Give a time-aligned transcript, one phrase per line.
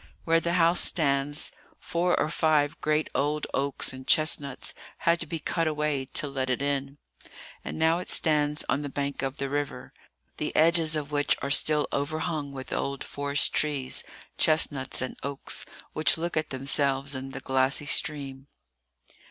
[0.23, 5.37] Where the house stands, four or five great old oaks and chestnuts had to be
[5.37, 6.97] cut away to let it in;
[7.63, 9.93] and now it stands on the bank of the river,
[10.37, 14.03] the edges of which are still overhung with old forest trees,
[14.39, 18.47] chestnuts and oaks, which look at themselves in the glassy stream.